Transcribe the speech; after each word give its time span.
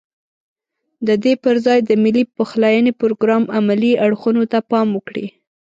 ددې 1.07 1.33
پرځای 1.45 1.79
د 1.85 1.91
ملي 2.03 2.23
پخلاينې 2.37 2.91
پروګرام 3.01 3.43
عملي 3.57 3.91
اړخونو 4.05 4.43
ته 4.51 4.59
پام 4.71 4.87
وکړي. 4.93 5.25